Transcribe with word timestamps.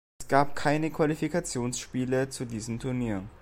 Es 0.19 0.27
gab 0.27 0.55
keine 0.55 0.89
Qualifikationsspiele 0.89 2.27
zu 2.29 2.45
diesem 2.45 2.79
Turnier. 2.79 3.21